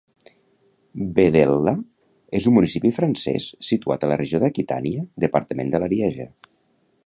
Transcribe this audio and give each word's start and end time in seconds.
Vedelha 1.17 1.73
és 2.41 2.47
un 2.51 2.55
municipi 2.57 2.93
francès, 2.95 3.49
situat 3.69 4.07
a 4.07 4.09
la 4.13 4.19
regió 4.23 4.41
d'Aquitània, 4.45 5.07
departament 5.27 5.75
de 5.75 5.83
l'Arieja. 5.85 6.31